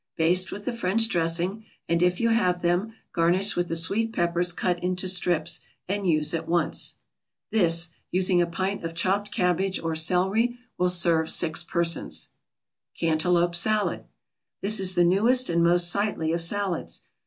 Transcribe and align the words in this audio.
Baste 0.15 0.51
with 0.51 0.65
the 0.65 0.73
French 0.73 1.07
dressing, 1.09 1.63
and, 1.87 2.01
if 2.01 2.19
you 2.19 2.29
have 2.29 2.63
them, 2.63 2.95
garnish 3.13 3.55
with 3.55 3.67
the 3.67 3.75
sweet 3.75 4.11
peppers 4.11 4.51
cut 4.51 4.83
into 4.83 5.07
strips, 5.07 5.61
and 5.87 6.07
use 6.09 6.33
at 6.33 6.47
once. 6.47 6.95
This, 7.51 7.91
using 8.09 8.41
a 8.41 8.47
pint 8.47 8.83
of 8.83 8.95
chopped 8.95 9.31
cabbage 9.31 9.79
or 9.79 9.95
celery, 9.95 10.57
will 10.75 10.89
serve 10.89 11.29
six 11.29 11.63
persons. 11.63 12.29
CANTALOUPE 12.95 13.53
SALAD 13.53 14.05
This 14.63 14.79
is 14.79 14.95
the 14.95 15.03
newest 15.03 15.51
and 15.51 15.63
most 15.63 15.87
sightly 15.87 16.33
of 16.33 16.41
salads. 16.41 17.03